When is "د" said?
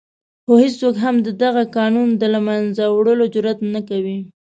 1.27-1.29, 2.15-2.23